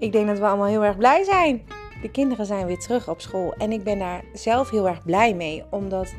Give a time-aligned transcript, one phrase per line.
[0.00, 1.62] Ik denk dat we allemaal heel erg blij zijn.
[2.02, 5.34] De kinderen zijn weer terug op school en ik ben daar zelf heel erg blij
[5.34, 6.14] mee, omdat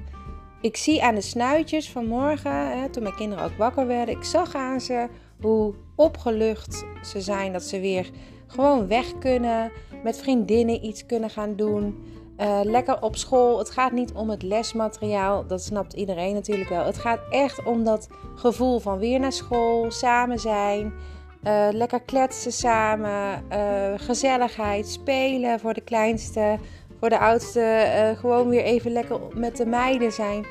[0.62, 4.56] ik zie aan de snuitjes vanmorgen, hè, toen mijn kinderen ook wakker werden, ik zag
[4.56, 5.08] aan ze
[5.42, 8.10] hoe opgelucht ze zijn dat ze weer
[8.48, 9.72] gewoon weg kunnen,
[10.04, 12.04] met vriendinnen iets kunnen gaan doen.
[12.38, 13.58] Uh, lekker op school.
[13.58, 16.86] Het gaat niet om het lesmateriaal, dat snapt iedereen natuurlijk wel.
[16.86, 20.94] Het gaat echt om dat gevoel van weer naar school, samen zijn.
[21.48, 26.58] Uh, lekker kletsen samen, uh, gezelligheid, spelen voor de kleinste,
[27.00, 27.60] voor de oudste.
[27.60, 30.46] Uh, gewoon weer even lekker met de meiden zijn.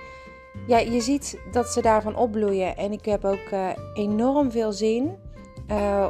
[0.67, 2.77] Ja, je ziet dat ze daarvan opbloeien.
[2.77, 5.17] En ik heb ook enorm veel zin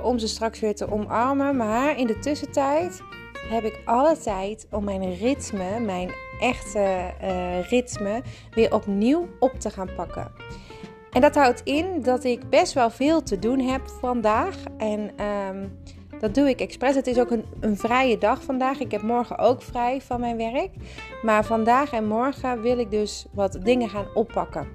[0.02, 1.56] om ze straks weer te omarmen.
[1.56, 3.02] Maar in de tussentijd
[3.48, 7.10] heb ik alle tijd om mijn ritme, mijn echte
[7.68, 8.22] ritme,
[8.54, 10.32] weer opnieuw op te gaan pakken.
[11.12, 14.56] En dat houdt in dat ik best wel veel te doen heb vandaag.
[14.78, 15.66] En ehm,
[16.20, 16.94] dat doe ik expres.
[16.94, 18.80] Het is ook een, een, vrije dag vandaag.
[18.80, 20.70] Ik heb morgen ook vrij van mijn werk.
[21.22, 24.68] Maar vandaag en morgen wil ik dus wat dingen gaan oppakken.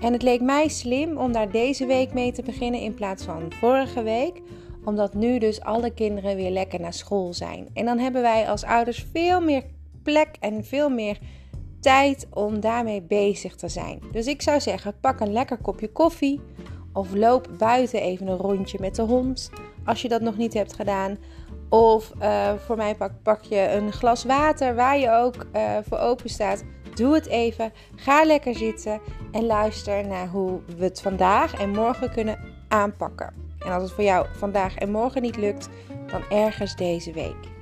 [0.00, 3.52] En het leek mij slim om daar deze week mee te beginnen in plaats van
[3.60, 4.40] vorige week.
[4.84, 7.68] Omdat nu dus alle kinderen weer lekker naar school zijn.
[7.74, 9.62] En dan hebben wij als ouders veel meer
[10.02, 11.18] plek en veel meer
[11.84, 14.02] tijd om daarmee bezig te zijn.
[14.12, 16.40] Dus ik zou zeggen, pak een lekker kopje koffie
[16.92, 19.50] of loop buiten even een rondje met de hond
[19.84, 21.16] als je dat nog niet hebt gedaan.
[21.68, 25.98] Of uh, voor mij pak, pak, je een glas water waar je ook uh, voor
[25.98, 26.64] open staat.
[26.94, 27.72] Doe het even.
[27.96, 29.00] Ga lekker zitten
[29.32, 33.34] en luister naar hoe we het vandaag en morgen kunnen aanpakken.
[33.58, 35.68] En als het voor jou vandaag en morgen niet lukt,
[36.06, 37.53] dan ergens deze week.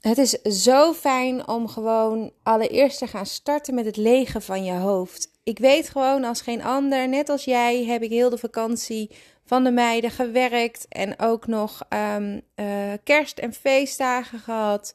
[0.00, 0.30] Het is
[0.64, 5.30] zo fijn om gewoon allereerst te gaan starten met het legen van je hoofd.
[5.42, 9.10] Ik weet gewoon als geen ander, net als jij, heb ik heel de vakantie
[9.44, 11.82] van de meiden gewerkt en ook nog
[12.16, 12.66] um, uh,
[13.04, 14.94] kerst- en feestdagen gehad.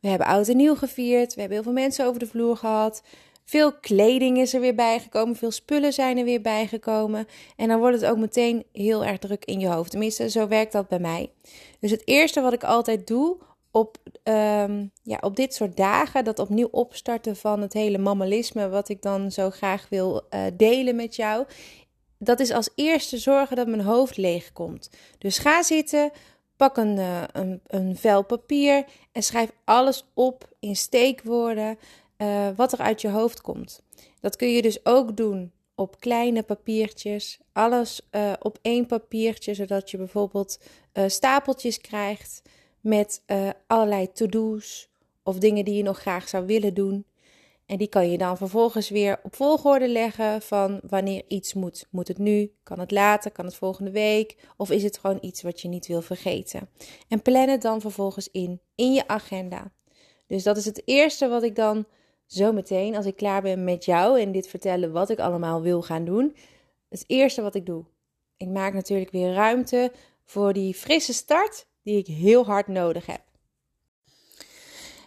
[0.00, 1.34] We hebben oud en nieuw gevierd.
[1.34, 3.02] We hebben heel veel mensen over de vloer gehad.
[3.44, 5.36] Veel kleding is er weer bijgekomen.
[5.36, 7.26] Veel spullen zijn er weer bijgekomen.
[7.56, 9.90] En dan wordt het ook meteen heel erg druk in je hoofd.
[9.90, 11.30] Tenminste, zo werkt dat bij mij.
[11.80, 13.36] Dus het eerste wat ik altijd doe
[13.70, 18.88] op, ehm, ja, op dit soort dagen, dat opnieuw opstarten van het hele mammalisme, wat
[18.88, 21.46] ik dan zo graag wil uh, delen met jou,
[22.18, 24.90] dat is als eerste zorgen dat mijn hoofd leeg komt.
[25.18, 26.10] Dus ga zitten,
[26.56, 31.78] pak een, uh, een, een vel papier en schrijf alles op in steekwoorden
[32.18, 33.82] uh, wat er uit je hoofd komt.
[34.20, 38.00] Dat kun je dus ook doen op kleine papiertjes, alles
[38.40, 40.58] op één papiertje, zodat je bijvoorbeeld
[41.06, 42.42] stapeltjes krijgt
[42.80, 44.88] met uh, allerlei to-do's
[45.22, 47.04] of dingen die je nog graag zou willen doen.
[47.66, 51.86] En die kan je dan vervolgens weer op volgorde leggen van wanneer iets moet.
[51.90, 52.52] Moet het nu?
[52.62, 53.30] Kan het later?
[53.30, 54.36] Kan het volgende week?
[54.56, 56.68] Of is het gewoon iets wat je niet wil vergeten?
[57.08, 59.72] En plan het dan vervolgens in, in je agenda.
[60.26, 61.86] Dus dat is het eerste wat ik dan
[62.26, 65.82] zo meteen, als ik klaar ben met jou en dit vertellen wat ik allemaal wil
[65.82, 66.36] gaan doen.
[66.88, 67.84] Het eerste wat ik doe.
[68.36, 69.92] Ik maak natuurlijk weer ruimte
[70.24, 73.20] voor die frisse start die ik heel hard nodig heb.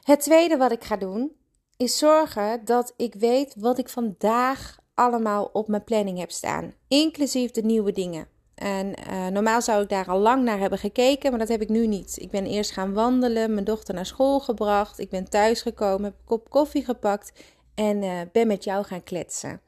[0.03, 1.31] Het tweede wat ik ga doen
[1.77, 7.51] is zorgen dat ik weet wat ik vandaag allemaal op mijn planning heb staan, inclusief
[7.51, 8.27] de nieuwe dingen.
[8.55, 11.69] En uh, normaal zou ik daar al lang naar hebben gekeken, maar dat heb ik
[11.69, 12.17] nu niet.
[12.19, 16.25] Ik ben eerst gaan wandelen, mijn dochter naar school gebracht, ik ben thuisgekomen, heb een
[16.25, 17.31] kop koffie gepakt
[17.75, 19.61] en uh, ben met jou gaan kletsen.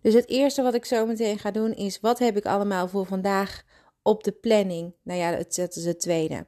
[0.00, 3.06] Dus het eerste wat ik zo meteen ga doen is: wat heb ik allemaal voor
[3.06, 3.62] vandaag
[4.02, 4.94] op de planning.
[5.02, 6.46] Nou ja, dat is het tweede.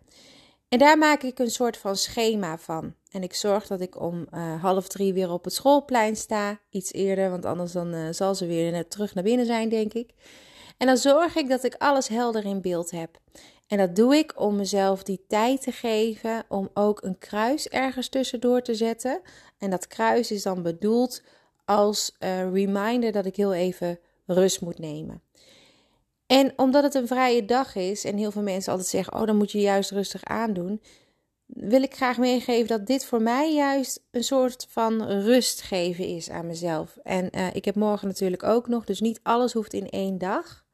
[0.69, 2.94] En daar maak ik een soort van schema van.
[3.10, 6.60] En ik zorg dat ik om uh, half drie weer op het schoolplein sta.
[6.70, 9.93] Iets eerder, want anders dan uh, zal ze weer net terug naar binnen zijn, denk
[9.93, 10.10] ik.
[10.78, 13.19] En dan zorg ik dat ik alles helder in beeld heb.
[13.66, 18.09] En dat doe ik om mezelf die tijd te geven om ook een kruis ergens
[18.09, 19.20] tussendoor te zetten.
[19.59, 21.23] En dat kruis is dan bedoeld
[21.64, 25.23] als uh, reminder dat ik heel even rust moet nemen.
[26.26, 29.37] En omdat het een vrije dag is en heel veel mensen altijd zeggen: Oh, dan
[29.37, 30.82] moet je juist rustig aandoen.
[31.47, 36.31] Wil ik graag meegeven dat dit voor mij juist een soort van rust geven is
[36.31, 36.97] aan mezelf.
[37.03, 40.65] En uh, ik heb morgen natuurlijk ook nog, dus niet alles hoeft in één dag.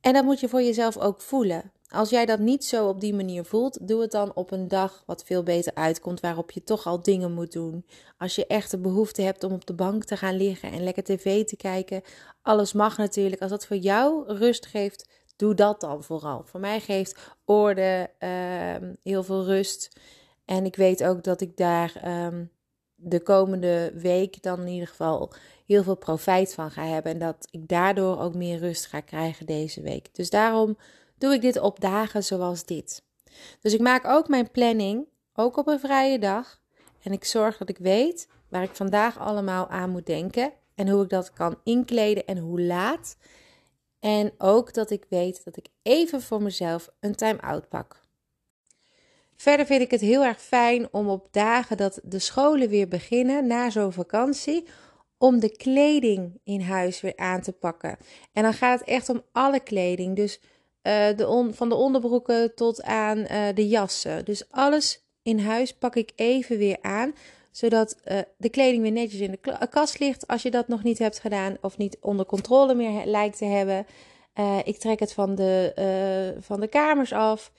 [0.00, 1.72] En dat moet je voor jezelf ook voelen.
[1.88, 5.02] Als jij dat niet zo op die manier voelt, doe het dan op een dag
[5.06, 7.86] wat veel beter uitkomt, waarop je toch al dingen moet doen.
[8.18, 11.04] Als je echt de behoefte hebt om op de bank te gaan liggen en lekker
[11.04, 12.02] tv te kijken,
[12.42, 13.42] alles mag natuurlijk.
[13.42, 16.42] Als dat voor jou rust geeft, doe dat dan vooral.
[16.44, 20.00] Voor mij geeft orde uh, heel veel rust.
[20.44, 22.50] En ik weet ook dat ik daar um,
[22.94, 25.32] de komende week dan in ieder geval
[25.66, 27.12] heel veel profijt van ga hebben.
[27.12, 30.14] En dat ik daardoor ook meer rust ga krijgen deze week.
[30.14, 30.76] Dus daarom
[31.18, 33.02] doe ik dit op dagen zoals dit.
[33.60, 36.60] Dus ik maak ook mijn planning, ook op een vrije dag.
[37.02, 40.52] En ik zorg dat ik weet waar ik vandaag allemaal aan moet denken.
[40.74, 43.16] En hoe ik dat kan inkleden en hoe laat.
[44.00, 48.04] En ook dat ik weet dat ik even voor mezelf een time-out pak.
[49.36, 53.46] Verder vind ik het heel erg fijn om op dagen dat de scholen weer beginnen
[53.46, 54.66] na zo'n vakantie,
[55.18, 57.96] om de kleding in huis weer aan te pakken.
[58.32, 60.16] En dan gaat het echt om alle kleding.
[60.16, 60.40] Dus
[60.86, 64.24] uh, de van de onderbroeken tot aan uh, de jassen.
[64.24, 67.14] Dus alles in huis pak ik even weer aan.
[67.50, 70.26] Zodat uh, de kleding weer netjes in de kast ligt.
[70.26, 73.86] Als je dat nog niet hebt gedaan of niet onder controle meer lijkt te hebben.
[74.64, 77.52] ik trek het van de, van de kamers af.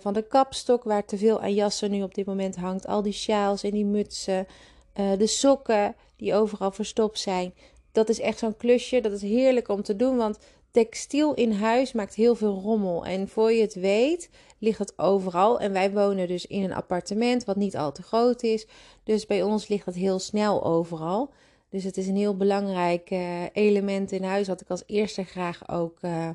[0.00, 2.86] van de kapstok waar te veel aan jassen nu op dit moment hangt.
[2.86, 4.46] Al die sjaals en die mutsen.
[4.94, 7.54] de sokken die overal verstopt zijn.
[7.92, 9.00] Dat is echt zo'n klusje.
[9.00, 10.16] Dat is heerlijk om te doen.
[10.16, 10.38] Want
[10.72, 13.06] textiel in huis maakt heel veel rommel.
[13.06, 15.60] En voor je het weet, ligt het overal.
[15.60, 18.66] En wij wonen dus in een appartement wat niet al te groot is.
[19.04, 21.30] Dus bij ons ligt het heel snel overal.
[21.68, 25.68] Dus het is een heel belangrijk uh, element in huis, wat ik als eerste graag
[25.68, 26.28] ook uh,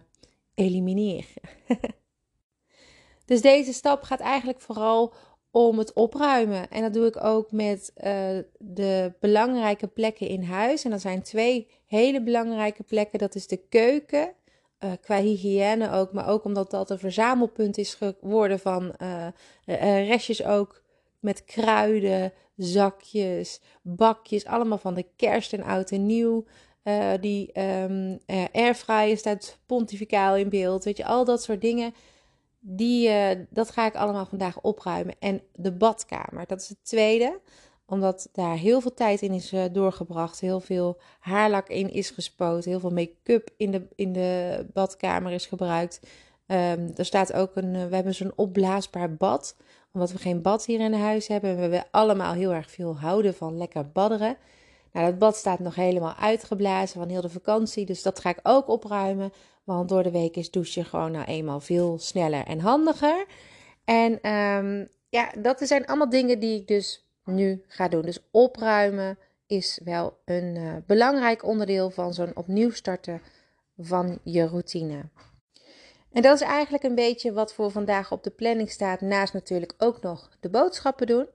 [0.54, 1.26] elimineer.
[3.26, 5.14] dus deze stap gaat eigenlijk vooral
[5.58, 6.70] om het opruimen.
[6.70, 8.04] En dat doe ik ook met uh,
[8.58, 10.84] de belangrijke plekken in huis.
[10.84, 13.20] En dat zijn twee hele belangrijke plekken.
[13.20, 14.34] Dat is de keuken,
[14.80, 19.28] uh, qua hygiëne ook, maar ook omdat dat een verzamelpunt is geworden van uh,
[20.08, 20.84] restjes ook
[21.20, 26.46] met kruiden, zakjes, bakjes, allemaal van de kerst en oud en nieuw.
[27.20, 28.20] die um,
[28.52, 31.94] airfryer staat pontificaal in beeld, weet je, al dat soort dingen
[32.70, 35.16] die, uh, dat ga ik allemaal vandaag opruimen.
[35.20, 37.40] En de badkamer, dat is het tweede.
[37.86, 40.40] Omdat daar heel veel tijd in is uh, doorgebracht.
[40.40, 42.70] Heel veel haarlak in is gespoten.
[42.70, 46.00] Heel veel make-up in de, in de badkamer is gebruikt.
[46.48, 49.56] Um, er staat ook een, uh, we hebben zo'n opblaasbaar bad.
[49.94, 51.56] Omdat we geen bad hier in huis hebben.
[51.56, 54.38] We hebben allemaal heel erg veel houden van lekker badderen.
[54.92, 57.86] Nou, dat bad staat nog helemaal uitgeblazen van heel de vakantie.
[57.86, 59.34] Dus dat ga ik ook opruimen.
[59.64, 63.26] Want door de week is douchen gewoon nou eenmaal veel sneller en handiger.
[63.86, 68.02] En um, ja, dat zijn allemaal dingen die ik dus nu ga doen.
[68.02, 69.18] Dus opruimen
[69.48, 73.22] is wel een uh, belangrijk onderdeel van zo'n opnieuw starten
[73.78, 75.10] van je routine.
[76.12, 79.02] En dat is eigenlijk een beetje wat voor vandaag op de planning staat.
[79.02, 81.28] Naast natuurlijk ook nog de boodschappen doen.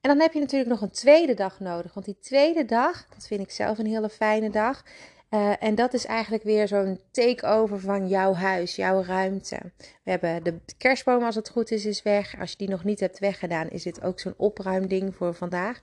[0.00, 1.94] En dan heb je natuurlijk nog een tweede dag nodig.
[1.94, 4.84] Want die tweede dag, dat vind ik zelf een hele fijne dag.
[5.30, 9.58] Uh, en dat is eigenlijk weer zo'n takeover van jouw huis, jouw ruimte.
[10.02, 12.40] We hebben de kerstboom, als het goed is, is weg.
[12.40, 15.80] Als je die nog niet hebt weggedaan, is dit ook zo'n opruimding voor vandaag.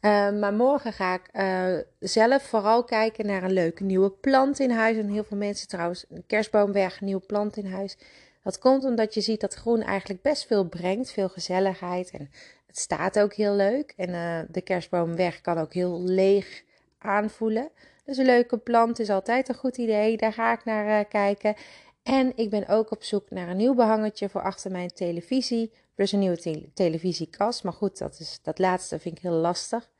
[0.00, 4.70] Uh, maar morgen ga ik uh, zelf vooral kijken naar een leuke nieuwe plant in
[4.70, 4.96] huis.
[4.96, 7.96] En heel veel mensen trouwens, een kerstboom weg, een nieuwe plant in huis.
[8.42, 12.10] Dat komt omdat je ziet dat groen eigenlijk best veel brengt, veel gezelligheid.
[12.10, 12.30] En
[12.72, 13.92] het staat ook heel leuk.
[13.96, 16.62] En de kerstboom weg kan ook heel leeg
[16.98, 17.70] aanvoelen.
[18.04, 20.16] Dus een leuke plant is altijd een goed idee.
[20.16, 21.54] Daar ga ik naar uh, kijken.
[22.02, 25.72] En ik ben ook op zoek naar een nieuw behangetje voor achter mijn televisie.
[25.94, 27.64] Plus een nieuwe te televisiekast.
[27.64, 29.90] Maar goed, dat, is, dat laatste vind ik heel lastig.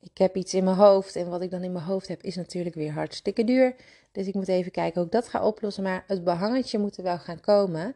[0.00, 1.16] Ik heb iets in mijn hoofd.
[1.16, 3.74] En wat ik dan in mijn hoofd heb, is natuurlijk weer hartstikke duur.
[4.12, 5.82] Dus ik moet even kijken hoe ik dat ga oplossen.
[5.82, 7.94] Maar het behangetje moet er wel gaan komen.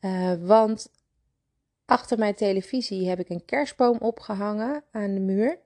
[0.00, 0.90] Uh, want
[1.90, 5.58] achter mijn televisie heb ik een kerstboom opgehangen aan de muur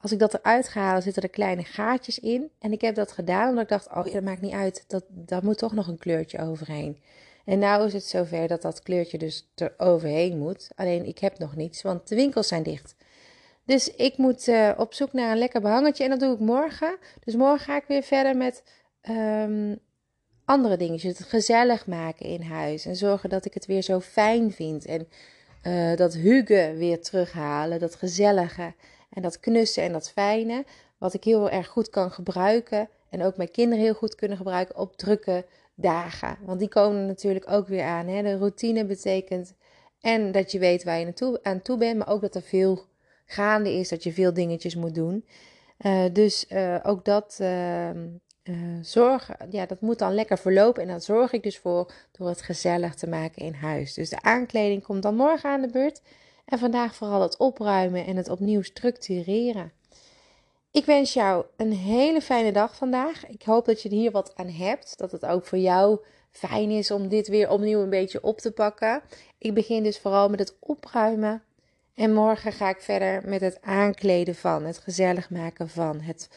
[0.00, 2.50] als ik dat eruit ga halen, zitten er kleine gaatjes in.
[2.58, 4.84] En ik heb dat gedaan omdat ik dacht, oh, dat maakt niet uit.
[4.86, 7.02] Dat, daar moet toch nog een kleurtje overheen.
[7.44, 10.70] En nu is het zover dat dat kleurtje dus er overheen moet.
[10.74, 12.94] Alleen ik heb nog niets, want de winkels zijn dicht.
[13.64, 16.96] Dus ik moet uh, op zoek naar een lekker behangetje en dat doe ik morgen.
[17.24, 18.62] Dus morgen ga ik weer verder met
[19.10, 19.78] um,
[20.44, 21.18] andere dingetjes.
[21.18, 24.86] Het gezellig maken in huis en zorgen dat ik het weer zo fijn vind.
[24.86, 25.08] En
[25.62, 28.74] uh, dat hugen weer terughalen, dat gezellige.
[29.10, 30.64] En dat knussen en dat fijne,
[30.98, 32.88] wat ik heel erg goed kan gebruiken.
[33.10, 36.36] En ook mijn kinderen heel goed kunnen gebruiken op drukke dagen.
[36.44, 38.06] Want die komen natuurlijk ook weer aan.
[38.06, 38.22] Hè?
[38.22, 39.54] De routine betekent
[40.00, 42.84] en dat je weet waar je naartoe, aan toe bent, maar ook dat er veel
[43.26, 45.24] gaande is, dat je veel dingetjes moet doen.
[45.78, 47.38] Uh, dus uh, ook dat
[48.48, 50.82] uh, zorgen, ja, dat moet dan lekker verlopen.
[50.82, 53.94] En daar zorg ik dus voor door het gezellig te maken in huis.
[53.94, 56.02] Dus de aankleding komt dan morgen aan de beurt.
[56.44, 59.72] En vandaag vooral het opruimen en het opnieuw structureren.
[60.70, 63.26] Ik wens jou een hele fijne dag vandaag.
[63.26, 64.98] Ik hoop dat je er hier wat aan hebt.
[64.98, 65.98] Dat het ook voor jou
[66.30, 69.02] fijn is om dit weer opnieuw een beetje op te pakken.
[69.38, 71.42] Ik begin dus vooral met het opruimen.
[71.94, 76.28] En morgen ga ik verder met het aankleden van, het gezellig maken van, het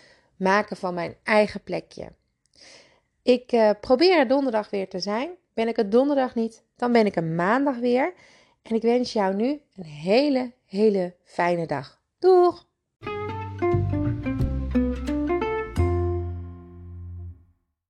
[0.41, 2.11] maken van mijn eigen plekje.
[3.21, 5.29] Ik uh, probeer er donderdag weer te zijn.
[5.53, 8.13] Ben ik het donderdag niet, dan ben ik er maandag weer.
[8.61, 12.01] En ik wens jou nu een hele, hele fijne dag.
[12.19, 12.69] Doeg!